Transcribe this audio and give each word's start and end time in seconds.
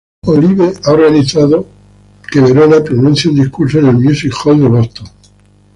Olive 0.25 0.73
ha 0.83 0.93
organizado 0.93 1.63
que 2.31 2.41
Verena 2.41 2.83
pronuncie 2.83 3.29
un 3.29 3.35
discurso 3.37 3.77
en 3.77 3.85
el 3.89 3.97
Music 3.99 4.33
Hall 4.43 4.59
de 4.59 4.67
Boston. 4.67 5.07